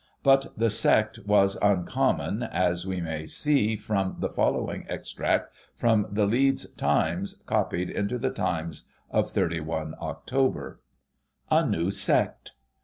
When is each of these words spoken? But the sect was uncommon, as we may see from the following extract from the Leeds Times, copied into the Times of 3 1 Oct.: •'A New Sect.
But 0.23 0.57
the 0.57 0.71
sect 0.71 1.19
was 1.27 1.59
uncommon, 1.61 2.41
as 2.41 2.87
we 2.87 3.01
may 3.01 3.27
see 3.27 3.75
from 3.75 4.15
the 4.19 4.29
following 4.29 4.83
extract 4.89 5.53
from 5.75 6.07
the 6.09 6.25
Leeds 6.25 6.65
Times, 6.71 7.43
copied 7.45 7.91
into 7.91 8.17
the 8.17 8.31
Times 8.31 8.85
of 9.11 9.29
3 9.29 9.59
1 9.59 9.93
Oct.: 10.01 10.77
•'A 11.51 11.69
New 11.69 11.91
Sect. 11.91 12.53